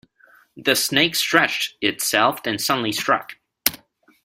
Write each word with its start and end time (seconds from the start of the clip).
The 0.57 0.75
snake 0.75 1.13
stretched 1.13 1.75
itself, 1.79 2.41
then 2.41 2.57
suddenly 2.57 2.91
struck. 2.91 3.35